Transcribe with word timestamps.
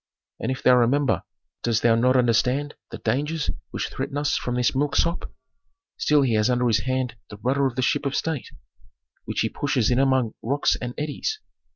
And 0.39 0.51
if 0.51 0.63
thou 0.63 0.77
remember, 0.77 1.21
dost 1.61 1.83
thou 1.83 1.93
not 1.93 2.15
understand 2.15 2.73
the 2.89 2.97
dangers 2.97 3.51
which 3.69 3.89
threaten 3.89 4.17
us 4.17 4.35
from 4.35 4.55
this 4.55 4.73
milksop? 4.75 5.31
Still 5.97 6.23
he 6.23 6.33
has 6.33 6.49
under 6.49 6.65
his 6.65 6.85
hand 6.85 7.17
the 7.29 7.37
rudder 7.37 7.67
of 7.67 7.75
the 7.75 7.83
ship 7.83 8.07
of 8.07 8.15
state, 8.15 8.49
which 9.25 9.41
he 9.41 9.49
pushes 9.49 9.91
in 9.91 9.99
among 9.99 10.33
rocks 10.41 10.75
and 10.75 10.95
eddies. 10.97 11.39